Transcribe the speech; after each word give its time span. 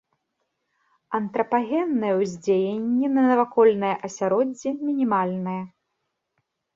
Антрапагеннае 1.17 2.13
ўздзеянне 2.19 3.07
на 3.17 3.21
навакольнае 3.31 3.91
асяроддзе 4.07 4.69
мінімальнае. 4.87 5.59